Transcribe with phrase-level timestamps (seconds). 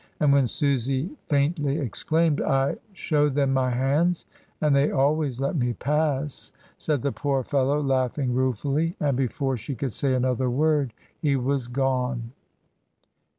[0.19, 4.25] And when Susy faintly exclaimed, "I show them my hands,
[4.59, 9.75] and they always let me pass," said the poor fellow laughing ruefully, and before she
[9.75, 12.31] could say another word he was gone.